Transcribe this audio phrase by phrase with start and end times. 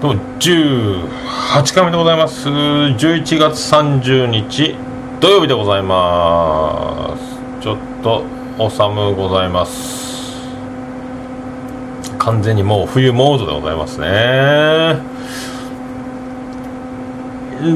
[0.00, 2.48] どうも18回目でございます。
[2.48, 4.74] 11月30日
[5.20, 7.62] 土曜日でございます。
[7.62, 8.24] ちょっと
[8.58, 10.42] お寒ございます。
[12.18, 14.06] 完全にもう冬モードでございますね。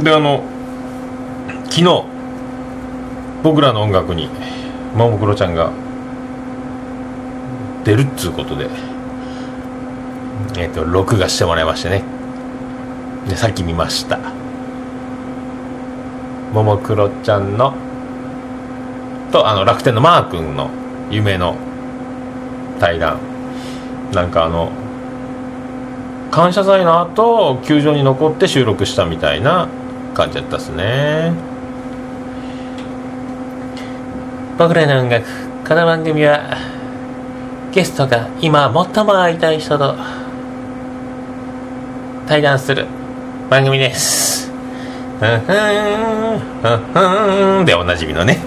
[0.03, 0.43] であの
[1.71, 2.05] 昨日
[3.43, 4.29] 僕らの音楽に
[4.95, 5.71] ももクロちゃんが
[7.85, 8.69] 出るっつうことで
[10.57, 12.03] えっ、と録画してもらいましてね。
[13.29, 14.19] でさっき見ました。
[16.53, 17.75] ももクロちゃんの
[19.31, 20.71] とあの楽天のマー君の
[21.11, 21.57] 夢の
[22.81, 23.19] 対談。
[24.13, 24.71] なんかあの
[26.31, 29.69] 感謝祭の後球場に残って収録したみたいな
[30.15, 31.33] 感じだったっすね。
[34.59, 35.25] 僕らの音楽
[35.69, 36.57] この番組は
[37.71, 39.95] ゲストが今最も会いたい人と
[42.29, 42.87] 対談する
[43.49, 44.53] 番組です。
[47.65, 48.39] でおなじみのね。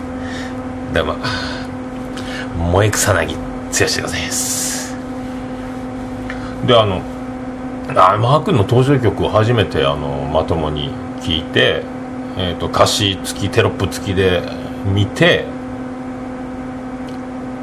[0.93, 1.15] どうも。
[2.73, 3.33] 萌え草薙剛
[3.95, 4.95] でございます。
[6.67, 7.01] で、あの、
[7.89, 11.81] あマー君の登場曲を初めてあのまともに聞いて、
[12.37, 14.43] えー、と歌詞付きテロップ付きで
[14.93, 15.45] 見て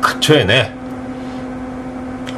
[0.01, 0.78] かっちょええね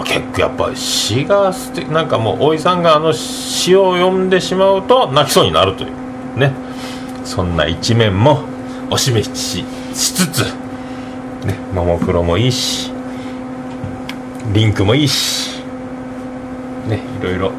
[0.05, 6.71] 結構やっぱ詩が素敵なんかもうおいさんがあの詩を読んでしまうと泣きそうになるというね。
[7.31, 8.43] そんな一面も
[8.91, 10.41] お示ししつつ
[11.47, 12.91] ねももクロもいいし
[14.53, 15.61] リンクもいいし
[16.89, 17.53] ねいろいろ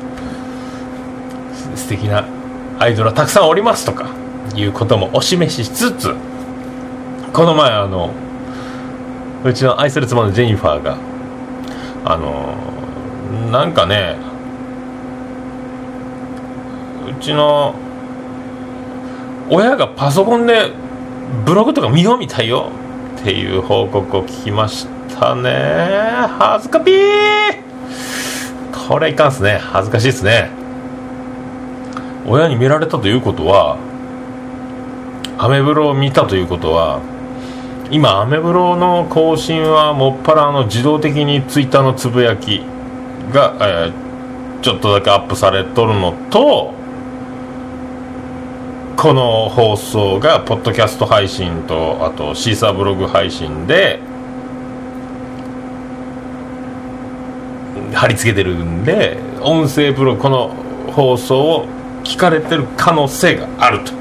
[1.74, 2.26] 素敵な
[2.80, 4.10] アイドルはたくさんおりますとか
[4.54, 6.14] いうこともお示ししつつ
[7.32, 8.12] この前あの
[9.46, 10.98] うちの愛する妻のジェニファーが
[12.04, 12.56] あの
[13.52, 14.18] なんかね
[17.10, 17.76] うちの
[19.50, 20.72] 親がパソコンで
[21.46, 22.72] ブログとか見ようみたいよ。
[23.22, 24.88] っていう報告を聞きまし
[25.20, 25.52] たね。
[26.40, 26.96] 恥ずかぴー
[28.88, 29.60] これいかんすね。
[29.62, 30.50] 恥ずかしいっすね。
[32.28, 33.78] 親に見られたということは
[35.38, 37.00] アメブロを見たということは
[37.92, 42.64] 今アメブロの更新はもっぱらの自動的にツイッターのつぶやき
[43.34, 44.12] が、えー
[44.62, 46.72] ちょっとだけアップされとるのと
[48.96, 54.00] この放送がポッドキャスト配信とあとシーサーブログ配信で
[57.96, 60.50] 貼り付けてるんで音声ブログこの
[60.94, 61.66] 放送を
[62.04, 63.94] 聞かれてる可能性があると。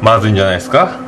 [0.00, 1.00] まずいんじゃないですか？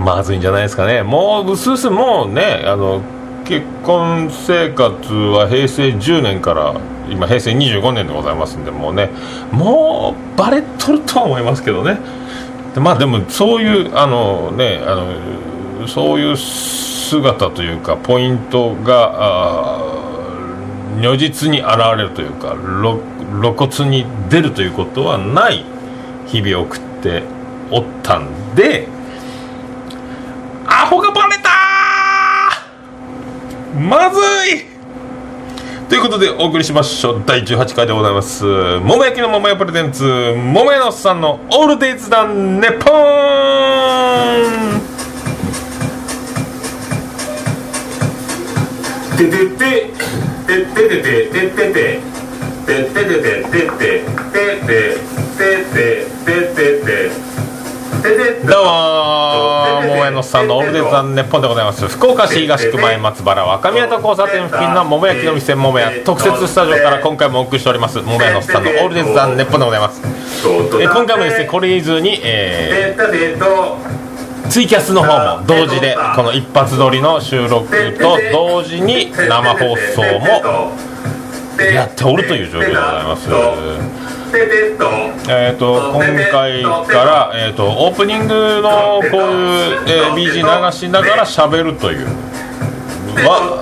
[0.00, 1.02] まずいんじゃないですかね。
[1.02, 3.02] もううすすもうねあの
[3.44, 6.74] 結婚生活は平成10年から
[7.10, 9.10] 今平成25年でございますんでもうね
[9.52, 11.98] もうバレとるとは思いますけどね。
[12.74, 14.94] でまあでもそういうあのねあ
[15.80, 19.80] のそういう姿というかポイントが
[21.00, 22.56] 如実に現れるというか
[23.40, 25.64] 露骨に出るということはない
[26.26, 27.22] 日々を送って
[27.70, 28.88] おったんで
[30.66, 34.20] アホがバレたーまず
[34.54, 34.66] い。
[35.88, 37.22] ということでお送りしましょう。
[37.24, 38.44] 第18回でございます。
[38.44, 44.80] 桃焼きの桃屋プレゼンツ桃屋のさんのオールデイズダンネッポン。
[49.16, 52.04] てててててててててて
[52.80, 53.96] てててて
[56.26, 57.29] ててて
[58.00, 61.86] どうも桃屋のおっさんのオールデイズダンネッポンでございます。
[61.86, 70.00] 福岡市東区前松原若宮と交差点付近の桃焼きの店桃屋特設スタジオから今回もお送りしております桃屋のおっさんのオールデイズダンネッポンでございます。
[70.80, 74.00] え今回もですねこれ以上に、えー
[74.48, 77.68] ツイキャスの方も同時でこの一発撮りの収録
[77.98, 80.72] と同時に生放送も
[81.62, 84.09] やっておるという状況でございます。
[85.28, 92.06] えー、と今回から、えー、とオープニングのこういう、えー BG 流しながら喋るという
[93.16, 93.60] は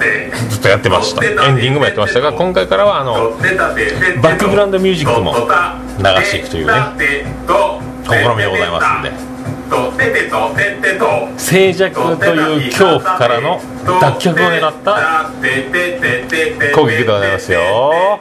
[0.50, 1.24] ずっとやってました。
[1.24, 3.30] エンディングもやってましたが今回からはあの
[4.22, 5.32] バックグラウンドミュージックも
[5.98, 6.72] 流していくというね
[8.04, 9.37] 試みでございますんで。
[11.36, 13.60] 静寂という恐怖からの
[14.00, 15.30] 脱却を狙った
[16.74, 18.20] 攻撃でございますよ。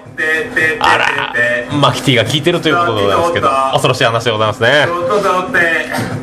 [0.79, 1.33] あら
[1.77, 4.87] マキティが聞いてるということでございますけど恐ろしい話でございますね。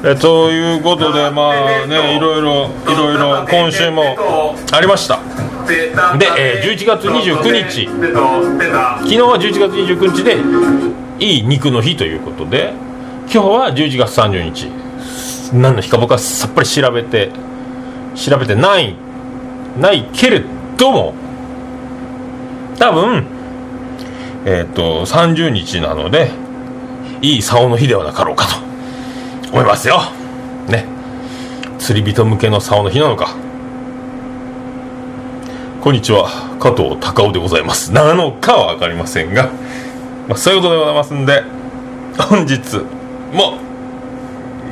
[0.05, 1.51] えということでま
[1.83, 5.21] あねいろいろいろいろ今週もありました。
[6.19, 7.87] で、えー、11月29日。
[7.87, 10.37] 昨日は11月29日で
[11.19, 12.73] いい肉の日ということで
[13.33, 14.84] 今日は11月30日。
[15.53, 17.31] 何の日か僕はさっぱり調べて
[18.15, 18.97] 調べてない
[19.79, 20.43] ないけれ
[20.77, 21.15] ども
[22.79, 23.27] 多分
[24.47, 26.31] えっ、ー、と30日なので
[27.23, 30.01] いい竿の日ではなかろうかと思いますよ。
[30.69, 30.85] ね。
[31.79, 33.35] 釣り人向けの竿の日なのか。
[35.81, 36.29] こんにちは。
[36.61, 37.93] 加藤隆夫でございます。
[37.93, 39.51] なのかは分かりませんが、
[40.29, 41.43] まあ、そういうことでございますんで
[42.19, 42.59] 本日
[43.33, 43.59] も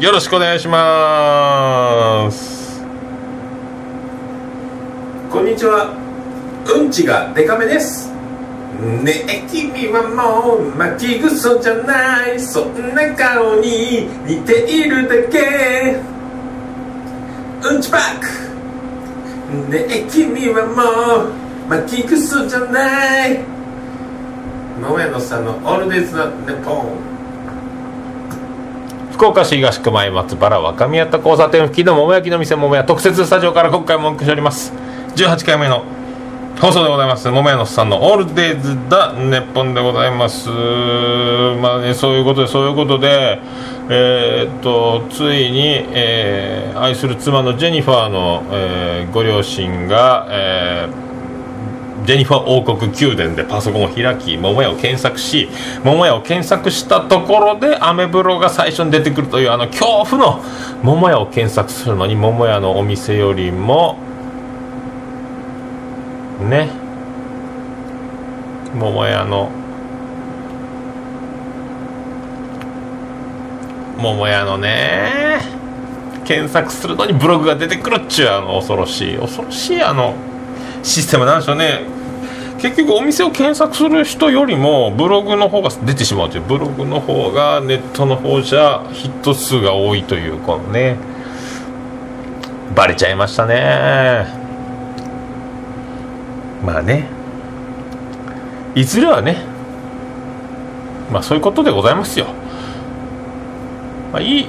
[0.02, 2.82] よろしくお願いします。
[5.30, 5.94] こんにちは。
[6.74, 8.10] うんちがデカめです。
[9.04, 12.40] ねえ君はもう巻きぐそじゃない。
[12.40, 16.00] そんな顔に似ているだけ。
[17.62, 18.26] うんちパック。
[19.70, 23.38] ねえ君はもう巻きぐそじゃない。
[24.80, 27.11] 桃屋のさんのオールデイズ・ザ・ネポン。
[29.22, 34.72] 福岡市東区前松原若宮田交差点付近の桃焼きの店桃屋特設スタジオから今回もお送りしております。
[35.14, 35.84] 18回目の
[36.60, 37.30] 放送でございます。
[37.30, 40.50] 桃屋のさんの「オールデイズ・だネッポン」でございます。
[40.50, 43.38] まあねそういうことでそういうことで
[43.88, 51.11] えー、っとついに、えー、愛する妻のジェニファーの、えー、ご両親が、えー
[52.04, 55.48] ジェニファー王国宮殿でパソコンを開き桃屋を検索し
[55.84, 60.42] 桃屋を検索したところでアメブロが最初に出てくるというあの恐怖の
[60.82, 63.98] 桃屋を検索するのに桃屋のお店よりも
[66.40, 66.70] ね
[68.74, 69.50] 桃屋の
[73.98, 75.40] 桃屋のね
[76.24, 80.14] 検索するのにブログが出てくるっちゅうあの恐ろしい恐ろしいあの
[80.82, 81.91] システムなんでしょうね。
[82.62, 90.96] 結局お店を検索する人よりもブログの方が出てしまうというブログの方がネットの方じゃヒット数が多いというこのね。
[92.74, 94.26] バレちゃいましたね。
[96.64, 97.22] まあね。
[98.74, 99.44] いずれはね
[101.10, 102.26] まあそういうことでございますよ、
[104.12, 104.46] まあ、いい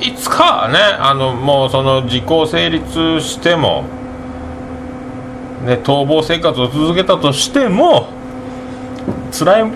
[0.00, 3.84] いつかねあのもうその時効成立しても
[5.64, 8.08] ね、逃亡生活を続けたとしても
[9.30, 9.72] 辛い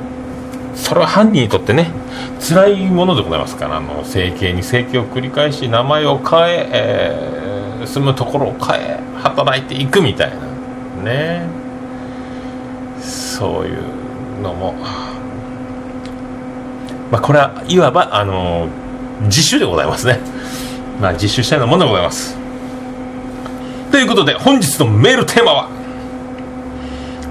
[0.74, 1.90] それは犯人にとってね
[2.40, 11.64] 辛いものでございますからあの整形に整形を繰り返し名前を変ええー、住むところを変え働いていくみたいなね。
[13.04, 14.72] そういうのも、
[17.10, 18.68] まあ、これはいわばあの
[19.22, 20.20] 自首でございますね、
[21.00, 22.36] まあ、自首したようなもんでございます。
[23.90, 25.68] ということで本日のメールテーマは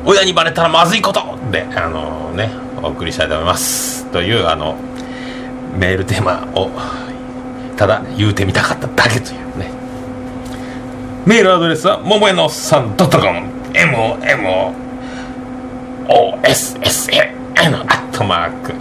[0.05, 1.21] 親にバレたらまずいこと
[1.51, 2.51] で、あのね、
[2.81, 4.05] お送りしたいと思います。
[4.11, 4.75] という、あの、
[5.77, 6.69] メールテーマを、
[7.77, 9.71] ただ言うてみたかっただけというね。
[11.25, 13.09] メールアドレスは、ももやのさん .com、
[13.73, 14.73] momossn、
[17.55, 18.73] アットマーク、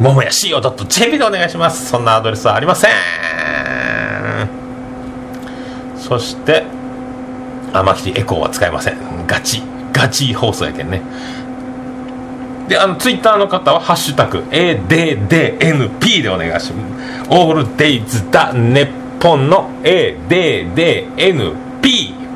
[0.00, 1.86] ももや co.jp でお願いします。
[1.90, 2.90] そんなアドレスはありません。
[5.96, 6.64] そして、
[7.72, 8.96] 天きエコーは使えません。
[9.26, 9.77] ガチ。
[9.98, 11.02] ガチ放送やけんね。
[12.68, 16.84] であのツイッターの方は「ハッシュタグ #ADDNP」でお願いしま
[17.24, 17.24] す。
[17.30, 21.58] オールデイズだネポンの ADDNP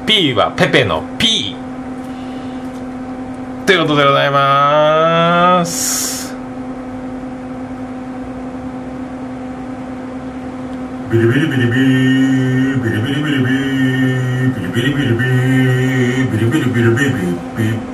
[0.07, 1.55] P はペペの P
[3.67, 6.35] ということでございます。
[11.13, 11.75] ビリビリビリビ
[12.57, 12.62] リ。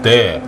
[0.00, 0.40] って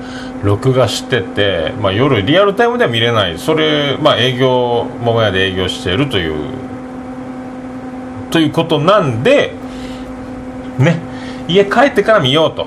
[0.42, 3.38] 録画してて、まあ、夜リアルタイムでは見れない。
[3.38, 6.54] それ、まあ、営業桃屋で営業しているという
[8.30, 9.52] ということなんで
[10.78, 11.00] ね
[11.49, 12.66] 家帰ってから見ようと。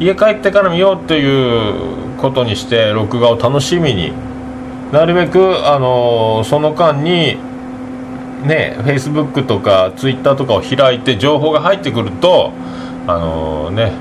[0.00, 4.12] 家帰ってから見ようということにして録画を楽しみに。
[4.92, 7.36] なるべく、あの、その間に
[8.46, 12.52] ねフェイスブックとかツイッターとかを開いて情報が入ってくると
[13.06, 13.92] あの、ね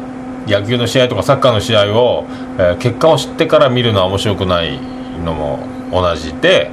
[0.49, 2.25] 野球の試合とかサッカーの試合を、
[2.57, 4.79] えー結果を知ってから見るのは面白くない
[5.23, 5.59] のも
[5.91, 6.71] 同じで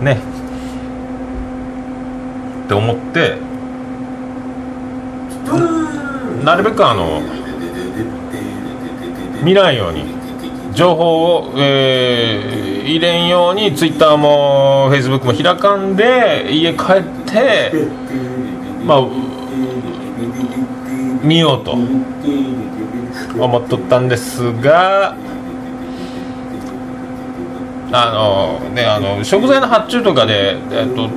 [0.00, 0.18] ね。
[2.64, 3.38] って思って
[6.44, 7.22] なるべくあの
[9.42, 10.04] 見ないように
[10.74, 17.70] 情報を、えー入れんようにツイッターもフェイスブックも開かんで家帰って
[18.82, 19.00] まあ
[21.22, 21.76] 見ようと。
[23.38, 25.16] 思っとったんですが
[27.90, 31.08] あのねあの食材の発注とかで、えっと、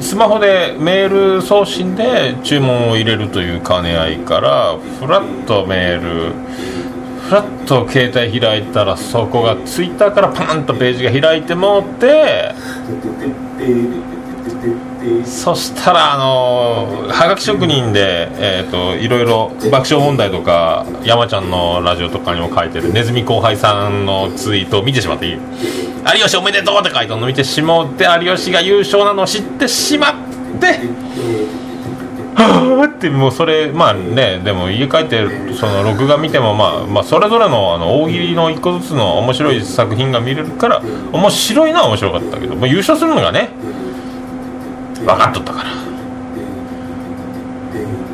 [0.00, 6.32] スマホでメール送信で注文を入れるという兼ね合いからフラッとメール
[7.22, 12.54] フラッと携帯開いたらそこがツイッターからパンとページが開いてもうて
[15.24, 25.34] そしたらあのはがき職人で、えー、といろいろ爆笑問題とか山ちゃんのラジオとかにも書いてるネズミ後輩さんのツイートを見てしまっていい？
[25.34, 25.40] 有
[26.24, 30.14] 吉おめでとうって書いたのを見てしまって有吉が優勝なのを知ってしまっ
[30.60, 30.80] て
[32.34, 40.80] はあってもうそれまあねでも家帰ってその録画見てもまあ、まあ、それぞれのあの大喜利の一個ずつの面白い作品が見れるから
[41.12, 43.50] 面白いのは面白かったけど、まあ、優勝するのがね
[45.04, 45.70] 分かっとったから。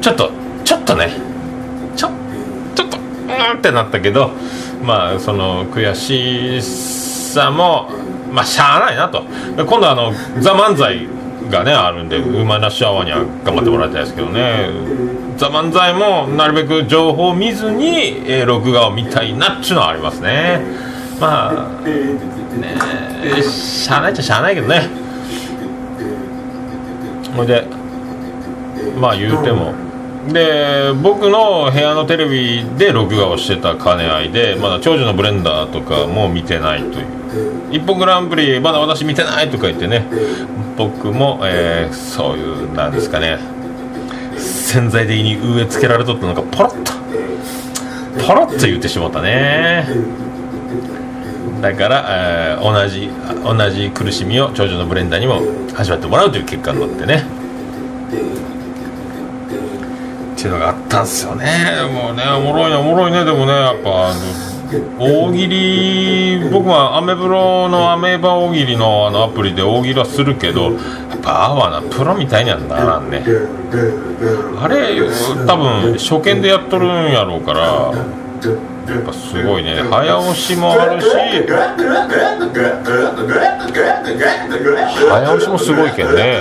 [0.01, 0.31] ちょっと
[0.65, 1.11] ちょっとね。
[1.97, 2.11] ちょ
[2.75, 4.31] ちょっとうんってなったけど
[4.83, 6.63] まあその悔し
[7.33, 7.91] さも
[8.33, 9.23] まあしゃあないなと。
[9.57, 11.07] 今度あの「ザ漫才
[11.51, 14.71] がねあるんでウーマンラッシュアワーには頑張ってもらいたいですけどね
[15.37, 20.61] 「ザ漫才もなるべく情報を見ずに、えー録画を見たいなっちゅうのはありますね。
[21.21, 24.89] まあねしゃあないっちゃしゃあないけどね。
[27.39, 27.65] ほいで
[29.01, 29.73] まあ言うても。
[30.33, 37.07] で僕の部屋のテレビで録画をしてた兼ね合いでまだ長女のブレンダーとかも見てないという
[37.73, 40.05] 「一本グランプリまだ私見てない」とか言ってね。
[40.79, 43.39] 僕も、えーそういうなんですかね。
[44.37, 46.93] 潜在的に植え付けられとったのがポロッと。
[48.25, 49.89] ポロッと言ってしまったね。
[51.61, 53.11] だから、えー同じ
[53.45, 55.41] 同じ苦しみを長女のブレンダーにも
[55.77, 57.25] 味わってもらうという結果になってね。
[60.35, 61.47] っていうのがあったんですよね。
[61.93, 63.25] もうねおもろいねおもろいね。
[63.25, 64.21] でもねやっぱあの
[64.99, 70.79] 大喜利僕はアメブロのアメーバ大喜利のあのアプリで大喜利はするけどや
[71.17, 73.25] っぱあわなプロみたいにはならんね。
[74.61, 75.01] あれ
[75.47, 77.93] 多分初見でやっとるんやろうから
[78.89, 79.83] やっぱすごいね。
[79.91, 81.09] 早押しもあるし
[85.09, 86.41] 早押しもすごいけどね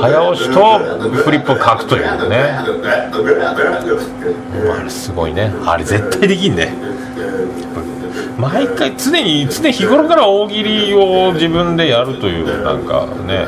[0.00, 0.78] 早押しと
[1.24, 2.36] フリップを書くというね
[4.76, 6.72] あれすごいねあれ絶対できんね
[8.38, 13.46] 毎回常に常日頃から大喜利を自分でやるというなんかね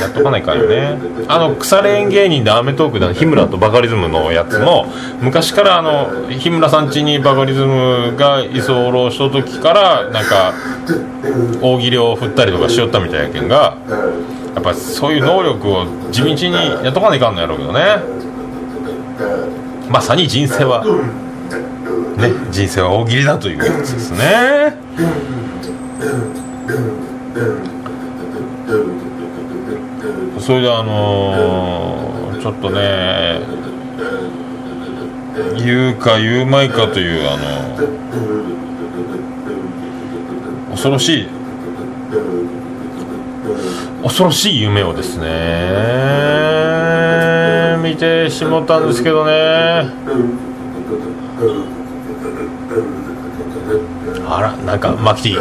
[0.00, 0.98] やっとかないからね。
[1.28, 4.86] あの腐れ縁芸人で『アメトーーク』で日村とバカリズムのやつも
[5.20, 10.54] 昔からあの日村さん家にバカリズムが居候した時からなんか
[11.60, 13.76] 大喜利を振ったりとかしよったみたいやけんが
[14.54, 16.52] やっぱそういう能力を地道に
[16.84, 17.80] やっとかないかんのやろうけどね。
[19.88, 20.84] まさに人生は
[22.16, 24.76] ね人生は大喜利だというやつですね。
[30.38, 33.40] それであのーちょっとね
[35.56, 37.46] 言うか言うまいかというあの
[40.70, 41.28] 恐ろしい
[44.02, 45.26] 恐ろしい夢をですね
[47.82, 49.32] 見てしもったんですけどね。
[54.28, 55.38] あらなんかマキティ。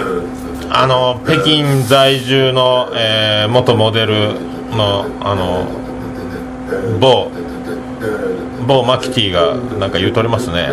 [0.71, 5.67] あの北京在住の、えー元モデルのあの
[6.99, 7.31] 某
[8.67, 10.69] 某マキティがなんか言うとりますね。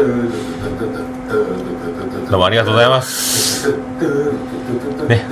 [2.31, 3.71] どうもありがとうございます。
[5.09, 5.27] ね。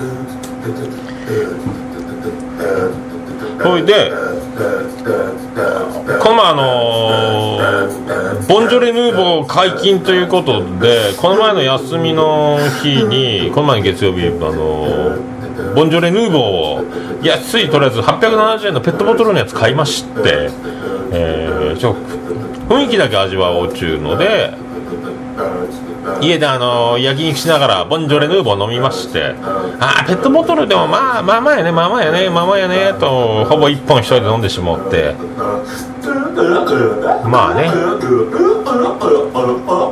[3.62, 4.10] ほいで
[6.20, 7.60] この前あの
[8.48, 15.16] ボンジョレ・ヌーボー解禁ということでこの前の休みの日にこの前の月曜日あの
[15.75, 16.85] ボンジョレ・ヌーボーを
[17.23, 20.50] 安いとりあえず870円のペットボトルのやつ買いまして、
[21.12, 21.95] えーちょ
[22.69, 24.52] 雰囲気だけ味わおうちゅうので
[26.21, 29.35] 家であの焼肉しながらボンジョレ・ヌーボー飲みまして
[29.81, 35.14] あーペットボトルでもまあまあまあやねまあまあやねまあまあやねとほぼ1本一人で飲んでしまって
[37.28, 37.71] まあね。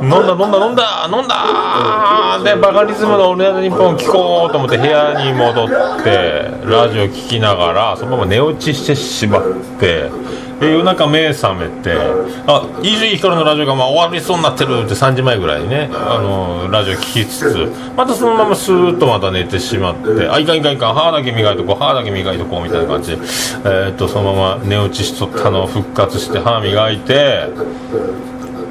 [0.01, 2.39] 飲んだ飲んだ飲んだ飲んだ。
[2.43, 5.67] でバカリズムの「オールナイトニッポン」聞こうと思って部屋に戻っ
[6.03, 9.41] てラジオ聞きながらそのまま寝落ちしてしまっ
[9.79, 10.09] て
[10.59, 11.95] で夜中目覚めて
[12.45, 27.49] あ伊集院光のラジオがまあ終わりそうになってるって3時前ぐらいにねあのラジオ聞きつつまたそのままスーッとまた寝てしまってあいかんいかんいかん歯だけ磨いとこう歯だけ磨いとこうみたいな感じで、えー、っとそのまま寝落ちしとったのを復活活して歯磨いて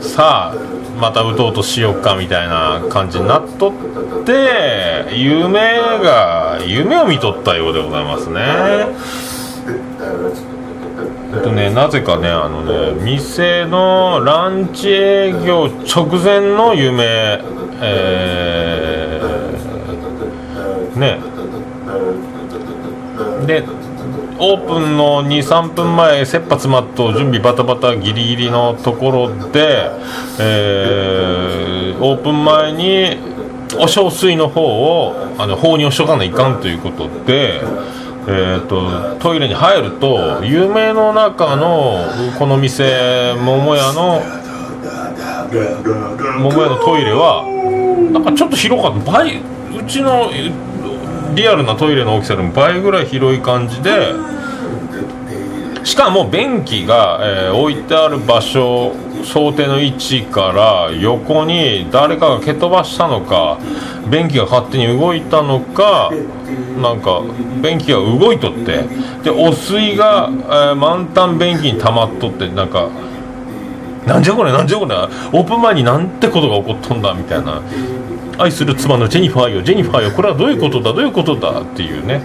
[0.00, 0.54] さあ
[0.98, 3.72] また打とうとしようかみたいな感じになっとっ
[4.24, 8.40] て夢が夢を見とったようでございますね。
[11.34, 17.42] えっとねなぜかねあのね店のランチ営業直前の夢
[17.80, 21.20] えー、ね。
[23.46, 23.64] で
[24.40, 29.90] オープンの23分前切羽詰まっと準備バタバタギリギリのところで、
[30.40, 33.16] えー、オープン前に
[33.80, 37.60] お小水の方をあの放入しとかないかんということで、
[38.28, 42.04] えーと、トイレに入ると有名の中の
[42.38, 44.22] この店桃屋の
[46.38, 47.44] 桃屋のトイレは
[48.12, 49.24] なんかちょっと広かった。
[49.78, 50.30] うちの
[51.34, 54.14] リアルなトイレの大きさでも倍ぐらい広い感じで
[55.84, 58.94] しかも便器が、えー、置いてある場所
[59.24, 63.58] 想定の位置から横に誰かが蹴飛ばしたのか
[64.10, 66.10] 便器が勝手に動いたのか
[66.80, 67.22] なんか
[67.62, 68.84] 便器が動いとって
[69.24, 72.90] で汚水が、えー、満タン便器に溜まっとってなんか
[74.06, 77.62] なんじゃこれなんじゃこれオープン前になんてことが起こっとんだみたいな。
[78.38, 79.62] 愛する妻のジェニファーよ。
[79.62, 80.10] ジェニファーよ。
[80.12, 80.92] これはどういうことだ？
[80.92, 81.60] どういうことだ？
[81.60, 82.22] っていうね。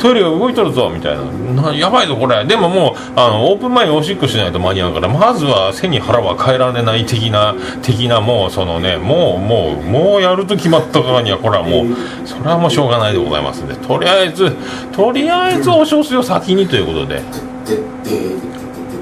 [0.00, 1.18] トイレが動いとるぞみたい
[1.54, 1.74] な。
[1.74, 2.46] やばいぞこれ。
[2.46, 13.74] でももうあのオープン前におしっこしないと間に合うからまずは背に腹は変えられない的な的なもうそのねもうもうもうやると決まったからにはこれはもうそれはもうしょうがないでございますんで。
[13.76, 14.56] とりあえず
[14.92, 17.22] とりあえずお小水を先にということで。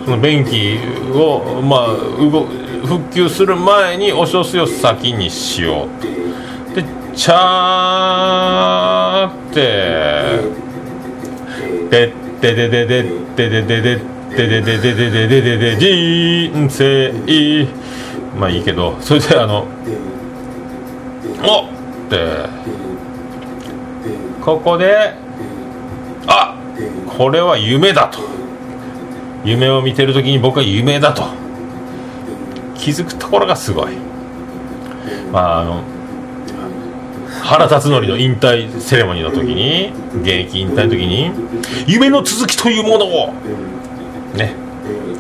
[0.05, 0.79] その便器
[1.15, 1.87] をまあ
[2.19, 2.47] 動
[2.87, 6.28] 復旧する前にお小水を先にしよう
[7.19, 7.25] と。
[7.25, 10.53] でチャーって
[11.91, 13.03] ででででで
[13.37, 17.13] ででででででででででででで人生
[18.39, 19.67] まあいいけどそれであの
[21.43, 21.69] おっ
[22.09, 22.49] て
[24.41, 25.15] ここで
[26.27, 26.57] あ
[27.19, 28.21] これは夢だと
[29.45, 31.27] 夢を見てる時に僕は夢だと
[32.77, 33.97] 気づくところがすごい
[35.33, 35.98] まああの
[37.49, 41.33] 原辰徳の引退セレモニーの時に現役引退の時に
[41.87, 43.33] 夢の続きというものを
[44.35, 44.55] ね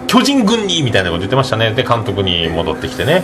[0.06, 1.72] 巨人軍にみたいなこと言ってましたね。
[1.72, 3.22] で監督に戻ってきてね。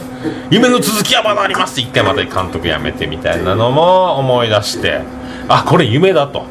[0.51, 1.73] 夢の続きはまだあります。
[1.73, 5.01] って一回また監督辞めてみたいなのも思い出して。
[5.49, 6.45] あこれ夢だと。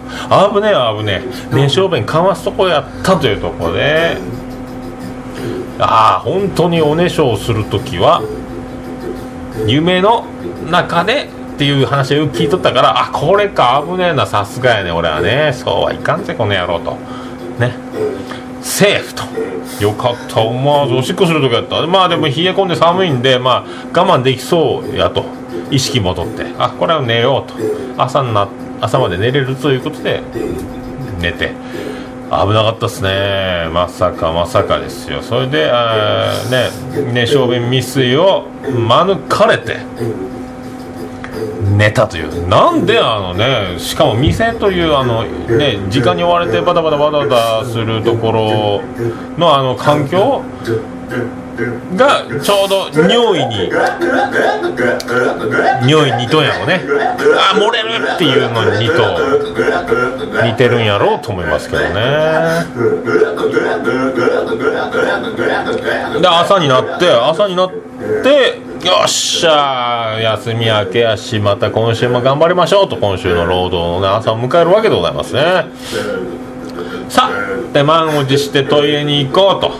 [0.52, 1.56] 危ねえ危ねえ。
[1.56, 4.18] 年少弁かますとこやったというとこで。
[5.80, 8.24] ああ本当におねしょをする時は
[9.68, 10.26] 夢の
[10.70, 15.54] 中でっていう話を聞いとったからあこれか危ねえなさすがやね俺はね。
[15.54, 16.98] そうはいかんぜこの野郎と。
[17.60, 17.74] ね。
[18.62, 19.24] セーフと。
[19.84, 20.42] よかった。
[20.42, 21.86] 思わずおしっこする時やった。
[21.86, 25.26] まあでも冷え込んで寒いんでまあ我慢できそうやと。
[25.70, 26.46] 意識戻って。
[26.58, 27.56] あこれは寝ようと。
[28.02, 28.48] 朝な
[28.82, 30.22] 朝まで寝れるということで
[31.20, 31.52] 寝て。
[32.32, 33.70] 危なかったっすね。
[33.72, 35.22] まさかまさかですよ。
[35.22, 35.72] それで
[36.50, 39.08] ねね小便未遂を免
[39.48, 39.78] れて。
[41.78, 48.82] 寝たというなんであのねしかも店というあのね時間に追われてバタバタバタバタするところ
[49.38, 50.44] のあの環境
[51.96, 53.70] がちょうど尿意に
[55.88, 56.82] 尿意に似とやろね
[57.38, 58.94] あ漏れるっていうのにと
[60.44, 61.94] 似てるんやろうと思いますけどね。
[66.22, 67.72] で朝になって朝になっ
[68.24, 75.42] てよっしゃ休み明けやしまた今週も頑張りましょうと今週の労働の、ね、朝を迎えるわけでございますね。
[77.08, 79.72] さあで満を持してトイレに行こうと。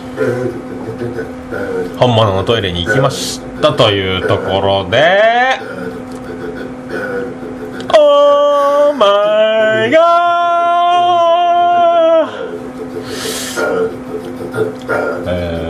[1.98, 4.98] 本物のトイレに行きましたというところで。
[7.96, 10.44] オーマイガー
[15.26, 15.63] えー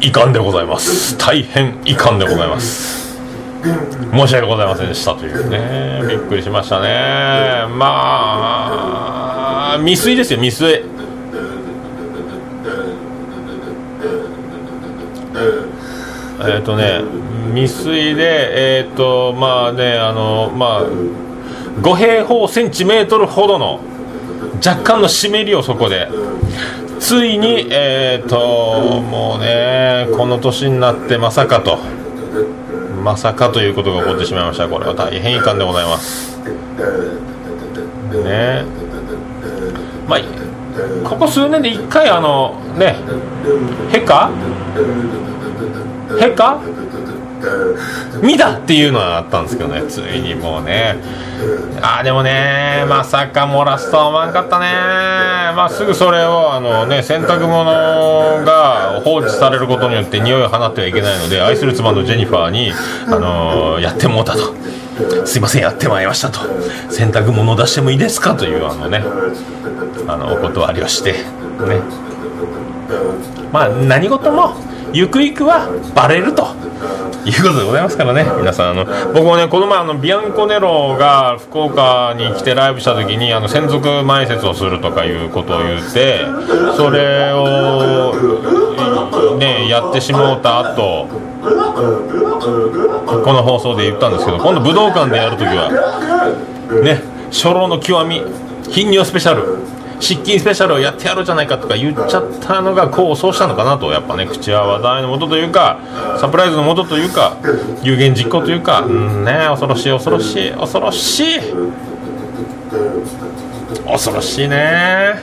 [0.00, 1.16] 遺憾でございます。
[1.18, 3.14] 大変遺憾でございます。
[4.12, 6.00] 申し訳ございませんでしたというね。
[6.08, 7.66] びっくりしましたね。
[7.76, 8.94] ま
[9.74, 10.84] あ未遂ですよ未遂。
[16.46, 17.00] えっ、とね
[17.54, 23.80] 未遂でえっ、とまあねあのまあ5平方センチメートルほどの
[24.64, 26.08] 若干の湿りをそこで
[27.04, 31.78] ついにえっ、ともうねこの年になってまさかと。
[33.04, 34.66] まさかということが起こってしまいました。
[34.66, 36.38] これは大変遺憾でございます。
[38.24, 38.64] ね。
[40.08, 40.20] まあ
[41.06, 42.96] ここ数年で1回あのね
[43.92, 44.30] へか
[46.18, 46.58] へか
[48.22, 50.96] 見たっていうのはあったんですけどねついにもうね。
[51.82, 54.66] あーでもねまさか漏らすとは思わんかったね。
[55.56, 62.72] まあすぐそれをあのね洗濯物が放置されることによって匂いを放ってはいけないので愛する妻のジェニファーに
[63.06, 64.54] あのーやってもうたと。
[65.26, 66.40] すいませんやってまいりましたと。
[66.88, 69.02] 洗濯物出してもいいですかというあのね
[70.06, 71.18] あのお断りをしてね。
[73.52, 74.54] まあ何事も
[74.92, 76.54] ゆくゆくはバレると。
[77.24, 78.26] いうことでございますからね。
[78.38, 86.20] 皆さんあの僕もねこの前あのビアンコネロが福岡に来てライブした時にあの専属前説をするとかいうことを言って
[86.76, 88.14] それを
[89.38, 91.08] ねやってしもうた後
[91.42, 91.50] こ
[93.32, 95.70] の放送で言ったんですけど今度武道館でやる時は
[96.82, 98.22] ね初老の極み
[98.70, 99.58] 頻尿スペシャル。
[100.00, 105.78] 失禁スペシャルをやってやろうじゃないかとか言っちゃったのが功を奏したのかなとやっぱね口は話題のもとというか
[106.20, 107.36] サプライズのもとというか
[107.82, 111.40] 有言実行というかんね恐ろしい恐ろしい恐ろしい
[113.86, 115.14] 恐ろしいね。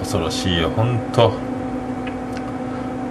[0.00, 1.32] 恐ろしいよ本当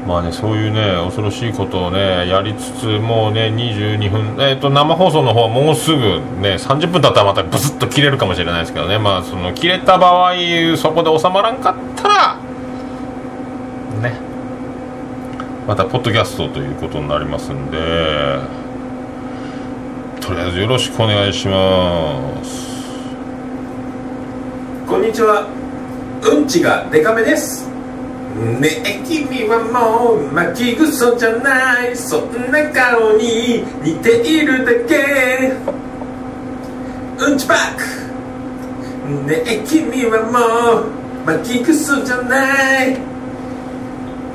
[0.06, 9.00] まあねそういうね恐ろしいことをねやりつつもうね22分えっ、と生放送の方はもうすぐね30分経ったらまたブスッと切れるかもしれないですけどね。
[9.00, 10.34] まあその切れた場合
[10.78, 12.36] そこで収まらんかったら
[14.02, 14.20] ね。
[15.68, 17.78] またポッドキャストということになりますんで
[20.20, 22.74] とりあえずよろしくお願いします。
[24.86, 25.48] こんにちは。
[26.24, 27.73] うんちがデカめです。
[28.34, 31.96] ねえ君はもう巻きぐそじゃない。
[31.96, 35.54] そんな顔に似ているだけ。
[37.20, 37.82] うんちばく
[39.28, 40.86] ねえ君はもう
[41.26, 42.98] 巻きぐそじゃない。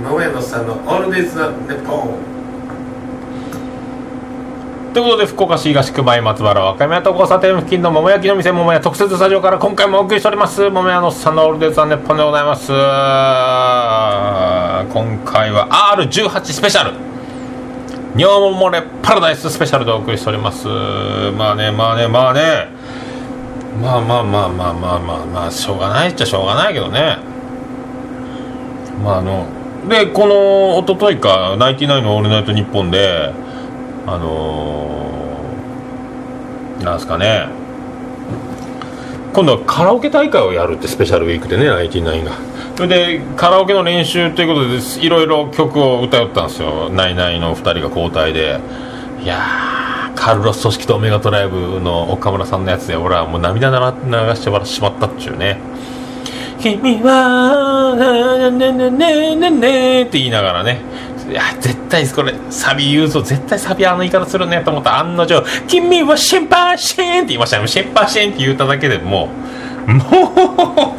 [0.03, 2.38] 桃屋のさんのオールデイズ・ザ・ネポン。
[4.93, 10.71] ということで福岡市東区前松原若宮と交差点付近の桃焼きの店桃屋特設スタジオから今回もお送りしております。
[10.71, 12.73] 桃屋のさんのオールデイズ・ザ・ネッポンでございます。
[12.73, 12.79] 今
[15.25, 16.93] 回は R18 スペシャル。
[18.17, 20.67] 尿漏れパラダイススペシャルでお送りしております。
[20.67, 22.69] まあねまあねまあね。
[23.83, 27.19] まあまあまあまあまあまあまあしょうがないっちゃしょうがないけどね
[29.05, 29.47] まああの
[29.89, 33.33] でこの一昨日か「ナイティナインのオールナイトニッポン」で
[34.15, 37.49] あのー、なんですかね。
[39.33, 42.33] 今度はカラオケ大会をやるってスペシャルウィークでねナイティナインが。
[42.77, 46.89] それでカラオケの練習ということでいろいろ曲を歌いったんですよ。
[46.91, 48.61] ナイナイの2人が交代で。
[49.23, 49.43] いや
[50.15, 53.77] カルロス組織とオメガトライブの岡村さんのやつで俺はもう涙流
[54.35, 55.59] して笑ってしまったっちゅうね。
[56.61, 57.95] 君は
[58.51, 60.81] ねねねねねって言いながらね
[61.29, 64.99] いや絶対これサビ言うぞ絶対サビあの言い方するねと思った。
[64.99, 67.67] 案の定「君はシンパーシン」って言いましたね。
[67.67, 69.29] シンパーシンって言っただけでも
[69.87, 70.97] うも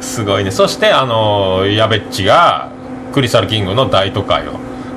[0.00, 0.50] うすごいね。
[0.50, 2.70] そしてあのやべっちが
[3.12, 4.52] クリスタルキングの大都会を。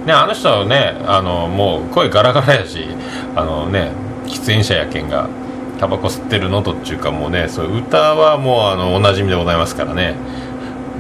[0.06, 2.88] ねあの人はねあのもう声ガラガラやし
[3.36, 3.92] あのね
[4.26, 5.28] 喫煙者やけんが
[5.80, 10.16] タバコ吸ってるのとっていうかもうねそう歌はもうあのおなじみでございますからね。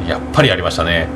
[0.07, 1.07] やっぱりやりましたね。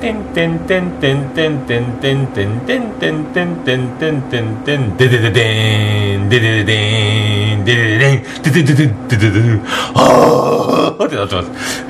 [0.00, 9.60] てんてんてんてんてんてんてんてんてんてんてんてんてんてんてんででででーんででででーんででででんでででででででで
[9.94, 11.84] あーってなってます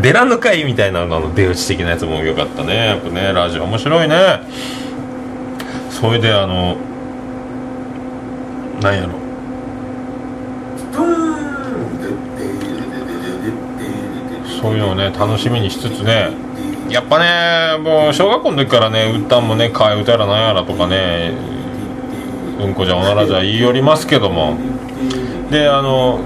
[0.00, 4.16] デラの会みたいなの出打ち的なやつもよかったねやっぱねラジオ面白いね
[5.90, 6.76] それであの
[8.80, 9.20] なんやろ
[14.60, 16.49] そういうのをね楽しみにしつつね
[16.90, 21.32] やっぱねもう小学校の時からね歌もね替え歌やらなんやらとかね
[22.60, 24.56] うんこじゃおならじゃ言いよりますけども。
[25.50, 26.20] であの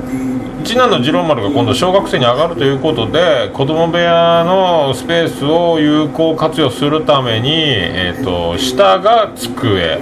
[0.64, 9.98] 次男の次郎丸が今度小学生に上がるということで子供部屋のスペースを有効活用するために、えーと、下が机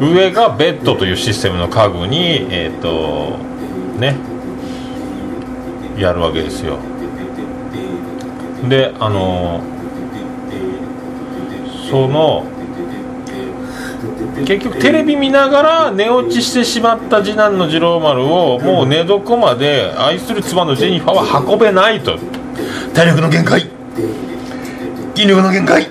[0.00, 3.38] 上がベッドというシステムの家具にえっ、ー、と
[3.98, 4.16] ね
[5.96, 6.78] やるわけですよ。
[8.68, 9.62] であの
[11.92, 12.46] その
[14.46, 22.18] 結局テレビ見ながら寝落ちしてしまった次男の次郎丸をもう寝床まで愛する妻のジェニファーは運べないと。
[22.94, 23.68] 体力の限界。
[25.14, 25.90] 筋力の限界。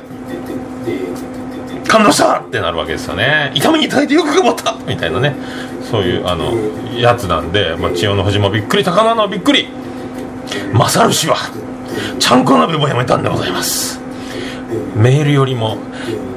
[1.88, 2.40] 感動した。
[2.40, 3.52] ってなるわけですよね。
[3.54, 4.76] 痛みに耐えてよく頑張った。
[4.88, 5.36] みたいなね。
[5.92, 6.52] そういうあの
[6.98, 9.68] やつなんで、まあ、千代の富士もびっくり高菜のびっくり。
[10.74, 11.36] 勝氏は
[12.18, 14.02] ちゃんこ鍋もやめたんでございます
[14.96, 15.78] メールよりも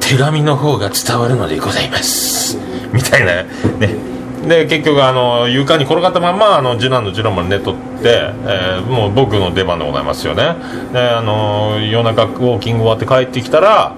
[0.01, 2.59] 手紙の方が伝わるのでございます。
[2.93, 3.43] みたいな
[3.79, 4.15] ね。
[4.45, 10.57] で結局あの床に転がったままあの次男の次男まで寝とって、えー、もう僕の出番でございますよね。
[10.93, 13.95] であの夜中ウォーキング終わって帰ってきたら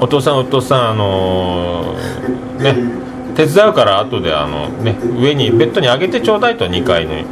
[0.00, 2.74] お父さんお父さんあのー、ね
[3.36, 7.24] 手伝うから後であのね上にベッドに上げてちょうだいと2階に。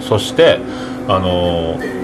[0.00, 0.60] そして
[1.08, 1.98] あのー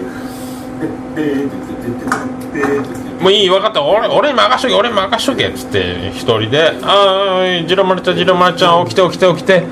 [3.21, 3.83] もういい分かった。
[3.83, 9.63] 俺俺に任しとけ俺に任しとけっつって一人で「ああジロマルちゃんジロマルちゃん起きて起きて起きて。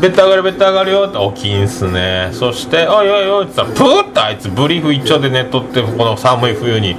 [0.00, 2.30] ベッド上がるベッド上がるよ」って起きんすね。
[2.32, 6.96] そして「おいおいおい」っつったらプーッとあいつブリーフ一丁で寝とってこの寒い冬に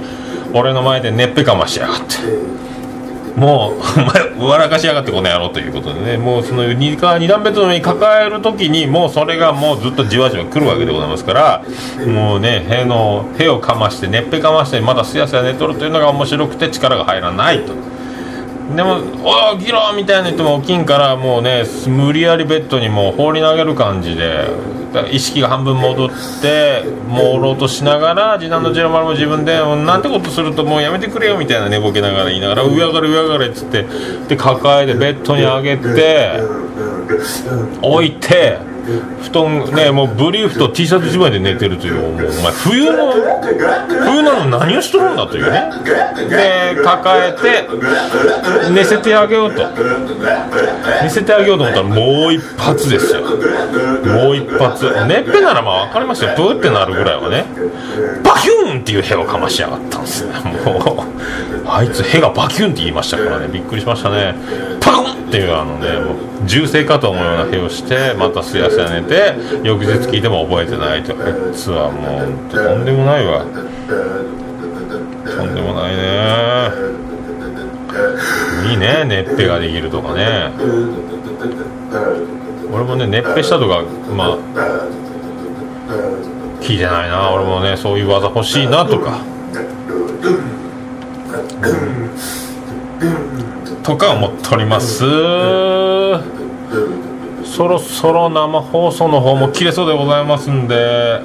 [0.52, 2.04] 俺の前で熱っぺかましやがって。
[3.36, 3.74] もう
[4.36, 11.64] お前笑かしやがってこの野郎ということでねもうその 2, か2段ベッドの上に抱える時にもうそれがもうずっとじわじわ来るわけでございますから
[12.06, 17.93] もうねへのへをかましてねっぺかましてまだすやすや寝とるというのが面白くて力が入らないと。
[18.74, 24.48] でも「おおギロ!」みたいな人も起きんからもうね無理やりベッドにもう放り投げる感じで
[25.10, 26.08] 意識が半分戻っ
[26.40, 33.84] て朦朧としながら次男の次郎丸も自分で「なんてことするともうやめてくれよ」みたいな寝ぼけながら言いながら「上上がれ上上がれ」っつって
[34.28, 36.40] で抱えてベッドに上げて
[37.82, 38.73] 置いて。
[39.22, 45.70] 布団ねもうブリーフと T シャツ1枚で寝てるというもうお前冬の冬なの何をしとるんだというね。
[46.28, 47.68] で抱えて
[48.70, 49.66] 寝せてあげようと。
[51.02, 53.22] 寝せてあげようと思ったらもう一発ですよ。
[53.22, 54.84] もう一発。
[55.06, 56.34] ねっぺならまあ分かりますよ。
[56.36, 57.44] ブーってなるぐらいはね。
[58.22, 60.32] バキューンっていうヘをかましやがったんですね
[60.64, 63.48] もうあいつヘがバキューンって言いましたからね。
[63.48, 64.34] びっくりしましたね。
[64.84, 66.16] パコンっていうあのねもう
[66.46, 73.46] 銃声かと思うようなヘをしてまたすやすや寝て翌日聞いても覚えてないとあいつはもうとんでもないわ。
[75.36, 76.70] とんでもないね。
[78.70, 80.50] いいね熱っぺができるとかね。
[82.72, 83.82] 俺もね熱っぺしたとか
[84.14, 84.38] まあ
[86.60, 87.32] 聞いてないな。
[87.32, 89.18] 俺もねそういう技欲しいなとか。
[93.84, 95.04] とか思っております。
[97.44, 101.20] そろそろ生放送の方も切れそうでございますんで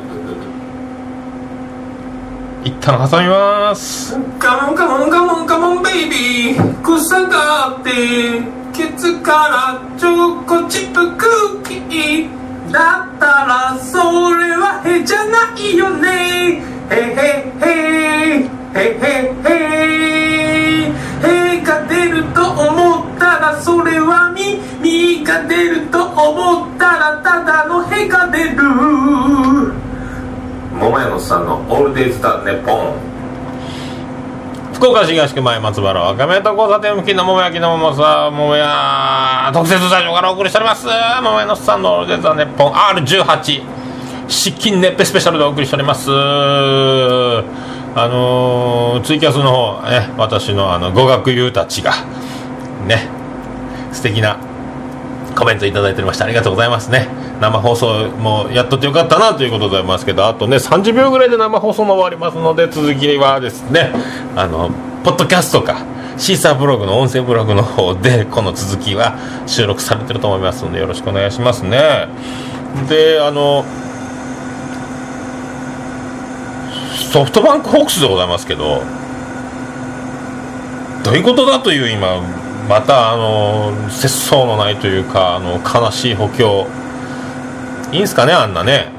[2.64, 4.16] 一旦挟みます。
[4.38, 7.92] カモンカモンカモンカモンベイビー草がって
[8.74, 11.26] ケツからチョコチップク
[11.64, 13.98] ッキーだったらそ
[14.36, 17.70] れはへじゃないよねへへへ
[18.76, 19.19] へへ
[25.30, 28.56] が出ると思ったらただのへが出る。
[30.74, 32.96] 桃屋のさんのオールデイズ・ザ・ネポン。
[34.74, 40.88] 福岡市東区前松原若宮と交差点付近の桃焼きの桃さ桃屋特設スタジオからお送りしております。
[40.88, 43.62] 桃屋のさんのオールデイズ・ザ・ネポン R18
[44.28, 46.10] 失禁熱ぺスペシャルでお送りしております。
[46.10, 51.92] あのー、ツイキャスの方、ね、私のあの語学友たちが
[52.88, 53.10] ね
[53.92, 54.49] 素敵な
[55.40, 57.08] コメントいただいておりましてありがとうございますね。
[57.40, 63.94] 生放送もやっとってよかったなということでございますけどあとね30秒ぐらいで生放送も終わりますので続きはですね
[64.36, 64.70] あの
[65.06, 65.86] ポッドキャストか
[66.18, 72.10] シーサーブログの音声ブログの方でこの続きは収録されてると思いますのでよろしくお願いしますね。
[72.90, 73.64] であの
[77.14, 78.84] ソフトバンクホークスでございますけど
[81.04, 82.22] どういうことだという今
[82.70, 86.68] またあの節操のないというかあの悲しい補強。
[87.92, 88.92] いいんすかねあんなね。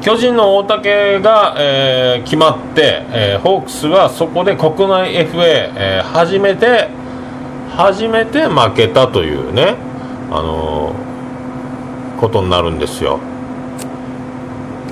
[0.00, 6.88] 巨人の大竹が、えー、決まって、えー、ホークスはそこで国内 FA、えー、初めて
[7.70, 9.76] 初めて負けたというね
[10.32, 10.92] あの
[12.18, 13.20] ことになるんですよ。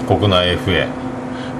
[0.06, 1.05] 国内 FA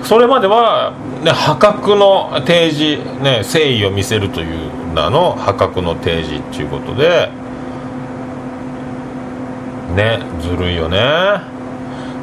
[0.07, 0.93] それまでは、
[1.25, 7.29] ね、破格の提示、ね、誠意を見せるという名の破格の提示っていうことで
[9.97, 10.99] ねずるいよね。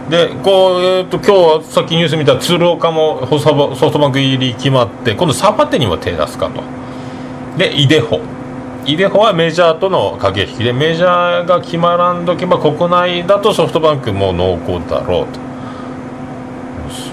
[0.09, 3.37] でこう、えーと、今日さっきニュース見た鶴岡もソ
[3.73, 6.63] フトバンク入り決まって今度サパテにも手出すかと。
[7.57, 8.21] でイデホ。
[8.85, 15.52] イデホはメジャーとの駆け引きでメジャーが決まらんどけば国内だとソフトバンクも濃厚だろうと。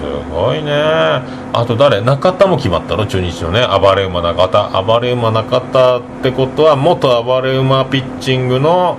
[0.01, 0.71] すごいね。
[1.53, 2.01] あと誰？
[2.01, 3.05] 中田も決まったの？
[3.05, 3.67] 中日のね。
[3.67, 4.81] 暴れ馬中田。
[4.81, 8.97] 暴れ馬中田ってことは元暴れ馬ピッチングの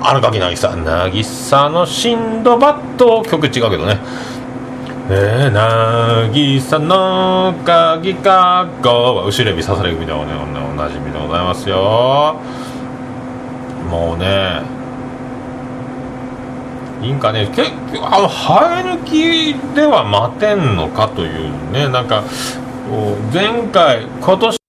[0.00, 3.98] 荒垣渚渚のシンドバッド曲違うけどね。
[5.10, 10.32] えー、渚の鍵かっこは後ろ指刺され組でもね。
[10.34, 12.36] おなじみでございますよ。
[13.90, 14.79] もうね
[17.02, 17.46] いいんかね？
[17.54, 22.24] 結局あの生え抜きでは待てんのかというねなんか
[23.32, 24.59] 前回今年